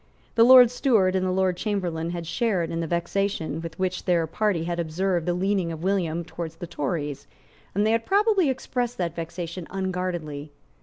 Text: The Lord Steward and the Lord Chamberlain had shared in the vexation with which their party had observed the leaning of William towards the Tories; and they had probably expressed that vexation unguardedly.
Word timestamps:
The 0.33 0.43
Lord 0.43 0.71
Steward 0.71 1.15
and 1.15 1.23
the 1.23 1.29
Lord 1.31 1.57
Chamberlain 1.57 2.09
had 2.09 2.25
shared 2.25 2.71
in 2.71 2.79
the 2.79 2.87
vexation 2.87 3.61
with 3.61 3.77
which 3.77 4.05
their 4.05 4.25
party 4.25 4.63
had 4.63 4.79
observed 4.79 5.27
the 5.27 5.35
leaning 5.35 5.71
of 5.71 5.83
William 5.83 6.23
towards 6.25 6.55
the 6.55 6.65
Tories; 6.65 7.27
and 7.75 7.85
they 7.85 7.91
had 7.91 8.03
probably 8.07 8.49
expressed 8.49 8.97
that 8.97 9.15
vexation 9.15 9.67
unguardedly. 9.69 10.51